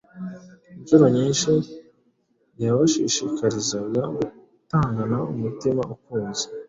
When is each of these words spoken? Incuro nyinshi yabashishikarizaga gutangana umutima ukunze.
Incuro 0.79 1.05
nyinshi 1.17 1.51
yabashishikarizaga 2.63 4.01
gutangana 4.17 5.17
umutima 5.31 5.81
ukunze. 5.93 6.45